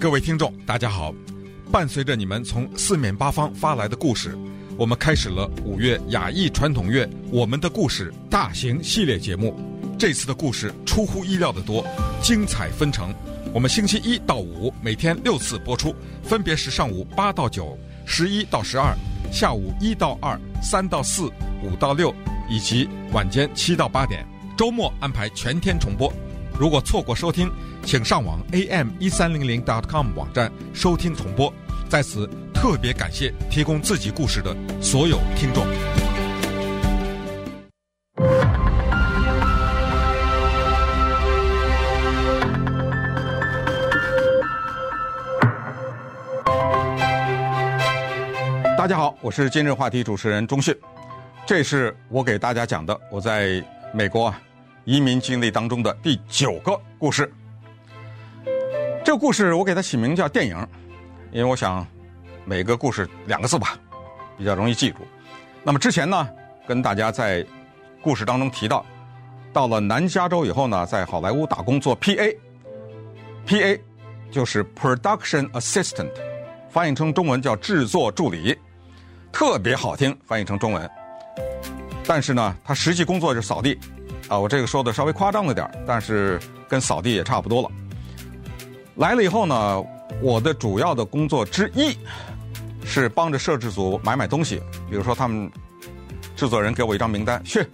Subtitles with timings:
[0.00, 1.14] 各位听众，大家好！
[1.70, 4.34] 伴随着你们从四面八方发来的故事，
[4.78, 9.54] 我们开始了五月雅艺传统乐《我们的故事》大型系列节目。
[9.98, 11.86] 这次的故事出乎意料的多，
[12.22, 13.14] 精彩纷呈。
[13.52, 17.76] 我们星期一到五每天六次播出，分别是上午八到九、
[18.06, 18.96] 十一到十二、
[19.30, 21.30] 下午一到二、三到四、
[21.62, 22.10] 五到六，
[22.48, 24.26] 以及晚间七到八点。
[24.56, 26.10] 周末安排全天重播。
[26.60, 27.50] 如果错过收听，
[27.86, 28.38] 请上网
[28.68, 31.50] am 一三零零 dot com 网站收听重播。
[31.88, 35.66] 在此特别感谢提供自己故事的所有听众。
[48.76, 50.78] 大家好，我是今日话题主持人钟旭，
[51.46, 54.38] 这是我给大家讲的我在美国啊。
[54.84, 57.30] 移民经历当中的第九个故事，
[59.04, 60.56] 这个故事我给它起名叫电影，
[61.32, 61.86] 因为我想
[62.44, 63.78] 每个故事两个字吧，
[64.38, 64.98] 比较容易记住。
[65.62, 66.28] 那么之前呢，
[66.66, 67.46] 跟大家在
[68.00, 68.84] 故事当中提到，
[69.52, 73.80] 到了南加州以后呢，在好莱坞打工做 PA，PA
[74.30, 76.10] 就是 Production Assistant，
[76.70, 78.56] 翻译成中文叫制作助理，
[79.30, 80.90] 特别好听，翻译成中文。
[82.06, 83.78] 但是呢，他实际工作是扫地。
[84.30, 87.70] 啊，我这个说的稍微夸张了点，但是跟扫地也差不多了。
[88.94, 89.84] 来了以后呢，
[90.22, 91.98] 我的主要的工作之一
[92.84, 95.50] 是帮着摄制组买买东西，比如说他们
[96.36, 97.66] 制作人给我一张名单，去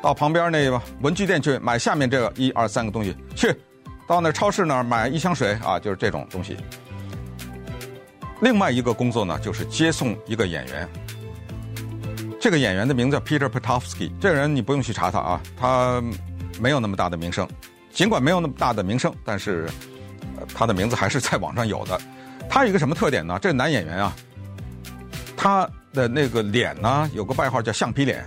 [0.00, 3.52] 到旁边那个文具店去买下面这个一二三个东西，去
[4.06, 6.56] 到那超市那儿买一箱水啊，就是这种东西。
[8.42, 10.88] 另外一个工作呢，就是接送一个演员。
[12.46, 16.00] 这个演员的名字叫 Peter Petofsky，这个人你不用去查他啊，他
[16.60, 17.44] 没有那么大的名声。
[17.92, 19.68] 尽管没有那么大的名声，但是
[20.54, 22.00] 他的名字还是在网上有的。
[22.48, 23.36] 他有一个什么特点呢？
[23.42, 24.14] 这个男演员啊，
[25.36, 28.24] 他的那个脸呢，有个外号叫橡皮脸，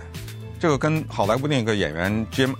[0.60, 2.54] 这个跟好莱坞那个演员 Jim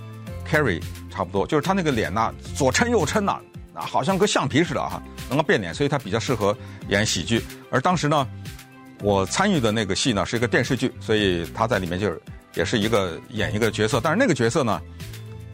[0.50, 3.38] Carrey 差不多，就是他那个脸呢，左抻右抻呐，
[3.75, 6.56] 啊，好像个橡皮似的啊，能够变脸，所以他比较适合
[6.88, 7.44] 演喜剧。
[7.71, 8.27] 而当时呢。
[9.03, 12.21] 我参与的那个戏呢，是一个电视剧，所以他在里面就是
[12.55, 14.81] 也是一个演一个角色，但是那个角色呢，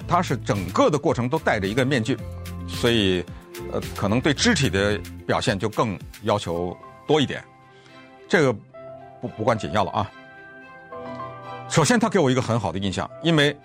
[0.08, 2.18] 他是整个的过程都戴着一个面具，
[2.66, 3.24] 所以
[3.72, 7.42] 呃，可能对肢体的表现就更要求多一点。
[8.28, 8.52] 这个
[9.20, 10.10] 不不关紧要了啊。
[11.68, 13.56] 首先，他给我一个很好的印象，因为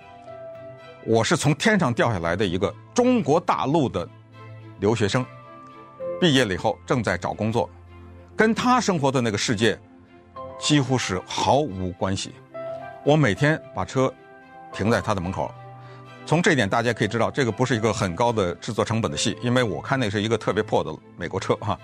[1.05, 4.07] 我是从天上掉下来的一个中国大陆的
[4.79, 5.25] 留学生，
[6.19, 7.67] 毕业了以后正在找工作。
[8.35, 9.77] 跟他生活的那个世界
[10.59, 12.33] 几乎是毫无关系。
[13.03, 14.13] 我每天把车
[14.71, 15.51] 停在他的门口，
[16.25, 21.77] 从这一点大家可以知道，这个不是一个很高的制作成本的戏，因为我看那是一个特别破的美国车哈。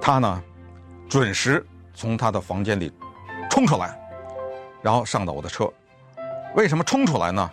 [0.00, 0.42] 他呢，
[1.08, 2.92] 准时从他的房间里
[3.50, 3.98] 冲出来，
[4.82, 5.70] 然后上到我的车。
[6.56, 7.50] 为什么冲出来呢？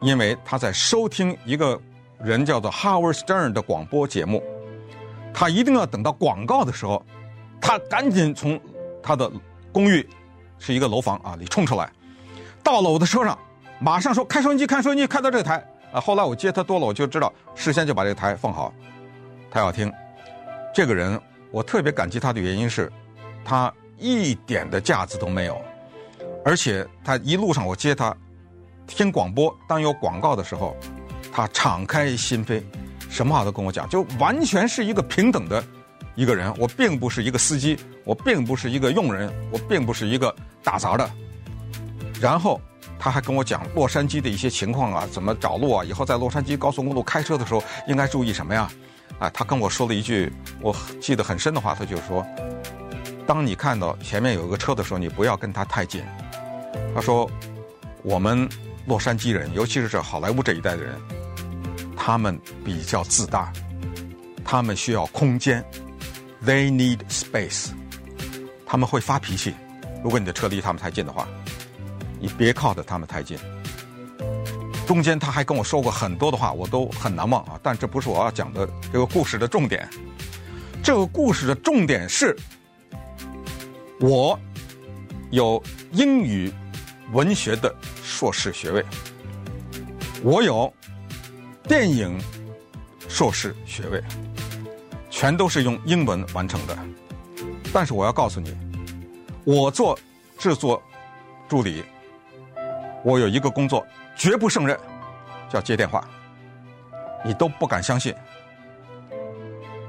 [0.00, 1.80] 因为他在收听一个
[2.18, 4.42] 人叫做 Howard Stern 的广播节目。
[5.38, 7.04] 他一定要等到广告的时候，
[7.60, 8.58] 他赶紧从
[9.02, 9.30] 他的
[9.70, 10.08] 公寓
[10.58, 11.92] 是一个楼房啊里冲出来，
[12.62, 13.38] 到了我的车上，
[13.78, 16.00] 马上说开收音机，开收音机，开到这台啊。
[16.00, 18.72] 后来我接他多了，我就知道事先就把这台放好，
[19.50, 19.92] 他要听。
[20.72, 21.20] 这个人
[21.50, 22.90] 我特别感激他的原因是，
[23.44, 25.60] 他一点的架子都没有，
[26.46, 28.16] 而且他一路上我接他
[28.86, 30.74] 听广播，当有广告的时候，
[31.30, 32.62] 他敞开心扉。
[33.08, 35.62] 什么话都跟我讲，就完全是一个平等的
[36.14, 36.52] 一个人。
[36.58, 41.10] 我并不是一个司机，我并不是一个佣人，我并不是一个打杂的。
[42.20, 42.60] 然后
[42.98, 48.70] 他还跟我讲洛杉矶的一些情况啊，怎么找路啊，以后在洛杉矶高速公路开车的时候应该注意什么呀？
[49.18, 52.26] 啊，他跟我说了一句我记得很深的话，他就说：
[53.26, 56.02] 当你看到前面有一个车的时候，你不要跟他太近。
[56.94, 57.30] 他说，
[58.02, 58.48] 我们
[58.86, 60.94] 洛杉矶人，尤其是这好莱坞这一带的人。
[62.06, 63.52] 他们比较自大，
[64.44, 65.60] 他们需要空间
[66.44, 67.70] ，They need space。
[68.64, 69.52] 他们会发脾气，
[70.04, 71.26] 如果你的车离他们太近的话，
[72.20, 73.36] 你别靠着他们太近。
[74.86, 77.58] 中间他还跟我说过很多的话，我都很难忘啊。
[77.60, 79.88] 但这不是我要讲的这个故事的重点。
[80.84, 82.36] 这个故事的重点是，
[83.98, 84.38] 我
[85.32, 85.60] 有
[85.90, 86.52] 英语
[87.10, 87.74] 文学的
[88.04, 88.84] 硕士学位，
[90.22, 90.72] 我有。
[91.68, 92.16] 电影
[93.08, 94.00] 硕士学位，
[95.10, 96.78] 全都是用英文完成的。
[97.72, 98.56] 但是我要告诉你，
[99.42, 99.98] 我做
[100.38, 100.80] 制作
[101.48, 101.82] 助理，
[103.02, 103.84] 我有一个工作
[104.14, 104.78] 绝不胜任，
[105.50, 106.08] 叫接电话。
[107.24, 108.14] 你都不敢相信，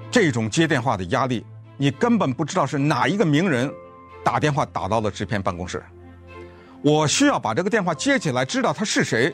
[0.10, 1.46] 这种接电话的压力，
[1.78, 3.72] 你根本不知道是哪一个名人
[4.24, 5.84] 打电话打到了制片办公室。
[6.82, 9.32] 我需要把这个电话接起来，知道他是谁，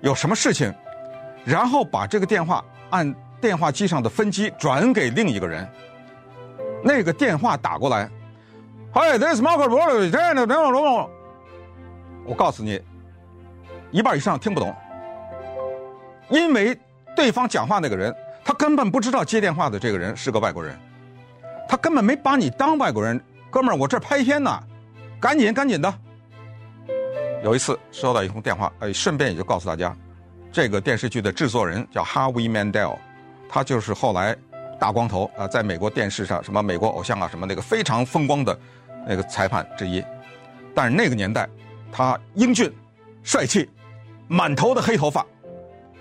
[0.00, 0.72] 有什么事情，
[1.48, 3.10] 然后把这个电话按
[3.40, 5.66] 电话机上的分机转给另一个人。
[6.84, 8.06] 那个电话打过来
[8.92, 11.08] ，Hi, this is Marco。
[12.26, 12.78] 我告诉你，
[13.90, 14.76] 一半以上听不懂，
[16.28, 16.78] 因为
[17.16, 18.14] 对方讲话那个人，
[18.44, 20.78] 他根本不知道接电话的这个人是个外国人，
[21.66, 23.18] 他根本没把你当外国人。
[23.50, 24.62] 哥们儿，我这拍片呢，
[25.18, 25.94] 赶紧赶紧的。
[27.42, 29.96] 有一次收到一通电话，哎，顺便也就告诉大家，
[30.50, 32.96] 这个电视剧的制作人叫 Harvey Mandel，
[33.48, 34.36] 他就是后来
[34.80, 38.58] 大光头啊，在美国电视上什么美国偶像啊什么那个非常风光的
[39.06, 40.02] 那个裁判之一。
[40.74, 41.48] 但是那个年代，
[41.92, 42.72] 他英俊、
[43.22, 43.68] 帅气，
[44.26, 45.24] 满头的黑头发，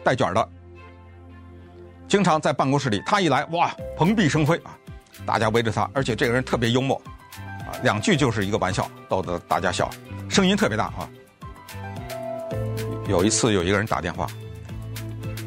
[0.03, 0.49] 带卷的，
[2.07, 4.77] 经常在办公室里，他一来哇，蓬荜生辉啊，
[5.25, 7.01] 大家围着他，而且这个人特别幽默，
[7.61, 9.89] 啊，两句就是一个玩笑，逗得大家笑，
[10.29, 11.09] 声音特别大啊。
[13.07, 14.27] 有一次，有一个人打电话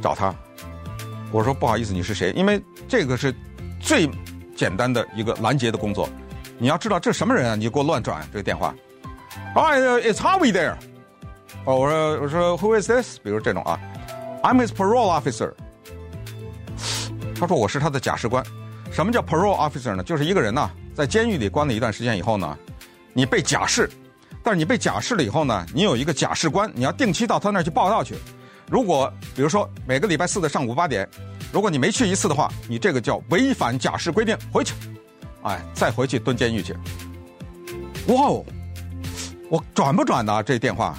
[0.02, 0.34] 找他，
[1.30, 2.32] 我说不好意思，你是谁？
[2.32, 3.34] 因为这个是
[3.78, 4.08] 最
[4.56, 6.08] 简单的一个拦截的工作，
[6.58, 7.54] 你要知道这什么人啊？
[7.54, 8.74] 你就给我乱转这个电话。
[9.54, 10.74] 哎，It's Howie there。
[11.66, 13.18] 哦，我说我说 Who is this？
[13.22, 13.78] 比如这种啊
[14.42, 15.52] ，I'm his parole officer。
[17.38, 18.44] 他说我是他的假释官。
[18.90, 20.02] 什么叫 parole officer 呢？
[20.02, 22.58] 就是一个人呢，在监狱里关了一段时间以后呢，
[23.12, 23.90] 你被假释。
[24.42, 28.14] 但是你被假释了以后呢，你有一个假释官，你要定期到他那儿去报到去。
[28.68, 31.08] 如果比如说每个礼拜四的上午八点，
[31.52, 34.74] 如果你没去一次的话，你这个叫违反假释规定，回去，
[35.42, 36.72] 哎，再回去蹲监狱去。
[38.06, 38.44] 哇哦，
[39.50, 40.42] 我转不转呢？
[40.42, 40.96] 这电话，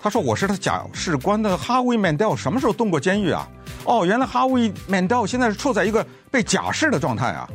[0.00, 3.48] 他说我是他假释官的哈维曼德尔，什么时候蹲过监狱啊？
[3.84, 7.48] 哦，原来哈维曼德尔现在是处在一个被假释的状态啊。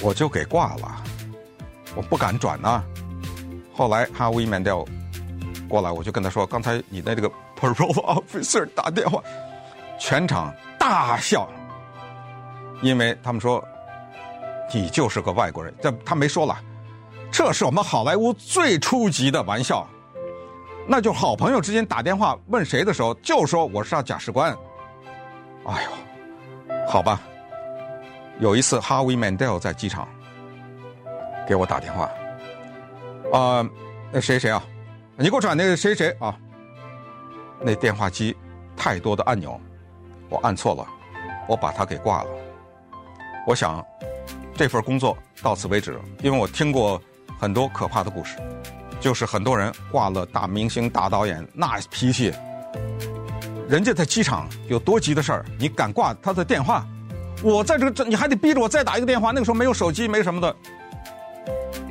[0.00, 1.04] 我就给挂了，
[1.94, 2.84] 我不敢转呢。
[3.74, 4.84] 后来哈维曼德尔
[5.68, 9.22] 过来，我就跟他说：“刚才你的这个 parole officer 打电话，
[9.98, 11.48] 全场大笑，
[12.82, 13.62] 因为他们说
[14.74, 15.72] 你就是个外国人。
[15.80, 16.58] 这他没说了，
[17.30, 19.88] 这是我们好莱坞最初级的玩笑，
[20.86, 24.54] 那就好朋友之间打电话问谁的时候，就说我是他假释官。
[25.64, 25.90] 哎呦，
[26.86, 27.18] 好吧，
[28.38, 30.06] 有一次哈维曼德尔在机场
[31.48, 32.10] 给我打电话。”
[33.32, 33.66] 啊，
[34.12, 34.62] 那谁谁啊？
[35.16, 36.36] 你给我转那个谁谁啊？
[37.60, 38.36] 那电话机
[38.76, 39.58] 太多的按钮，
[40.28, 40.86] 我按错了，
[41.48, 42.30] 我把它给挂了。
[43.46, 43.84] 我想
[44.54, 47.00] 这份工作到此为止，因为我听过
[47.40, 48.36] 很多可怕的故事，
[49.00, 52.32] 就是很多人挂了大明星、大导演，那脾气，
[53.66, 56.86] 人家在机场有多急的事儿，你敢挂他的电话？
[57.42, 59.32] 我在这个这，你还得逼着我再打一个电话。
[59.32, 60.56] 那个时候没有手机，没什么的，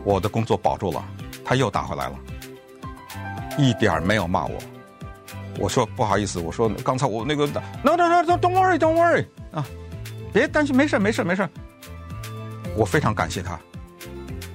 [0.03, 1.03] 我的工作保住了。
[1.51, 2.18] 他又打回来了，
[3.57, 4.57] 一点没有骂我。
[5.59, 7.45] 我说不好意思，我说刚才我那个
[7.83, 9.68] ，no no no don't worry don't worry 啊，
[10.31, 11.45] 别担心，没事没事没事。
[12.77, 13.59] 我非常感谢他。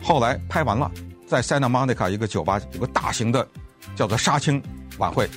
[0.02, 0.90] 后来拍完了，
[1.28, 3.46] 在 Santa Monica 一个酒吧有个大型的
[3.94, 4.62] 叫做杀青
[4.96, 5.28] 晚会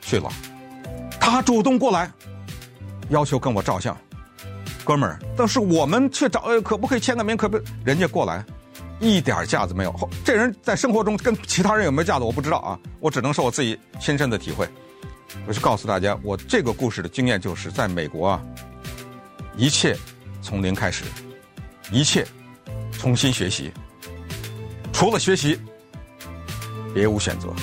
[0.00, 0.28] 去了，
[1.20, 2.10] 他主动过来
[3.10, 3.96] 要求跟我照相，
[4.82, 7.36] 哥们儿，但是我们去找，可不可以签个名？
[7.36, 8.44] 可不，人家过来。
[9.00, 14.68] 一点架子没有，这人在生活中跟其他人有没有架子我不知道啊，我只能说我自己亲身的体会。
[15.46, 18.42] 我就告诉大家，我这个故事的经验就是，在美国啊，
[19.56, 19.96] 一切
[20.40, 21.04] 从零开始，
[21.92, 22.26] 一切
[22.90, 23.70] 重新学习，
[24.92, 25.60] 除了学习，
[26.94, 27.54] 别无选择。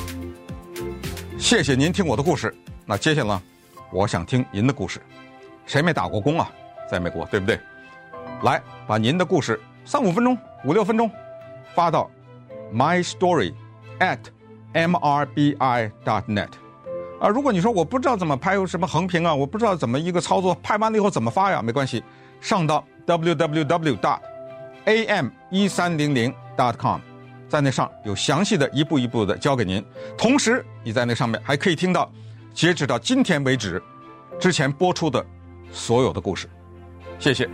[1.39, 3.41] 谢谢您听我的故事，那接下来
[3.91, 5.01] 我想听您的故事，
[5.65, 6.49] 谁没打过工啊？
[6.89, 7.59] 在美国，对不对？
[8.43, 11.11] 来，把您的故事三五分钟、五六分钟。
[11.75, 12.09] 发到
[12.73, 13.53] my story
[13.99, 14.19] at
[14.73, 16.49] mrbi dot net
[17.19, 21.61] 啊，如果你说我不知道怎么拍什么横屏啊，我不知道怎么一个操作，拍完了以后怎么发呀？
[21.61, 22.03] 没关系，
[22.41, 24.19] 上到 www dot
[24.85, 26.99] am 一三零零 dot com，
[27.47, 29.83] 在那上有详细的一步一步的教给您。
[30.17, 32.11] 同时，你在那上面还可以听到
[32.53, 33.81] 截止到今天为止
[34.39, 35.25] 之前播出的
[35.71, 36.49] 所有的故事。
[37.17, 37.49] 谢谢。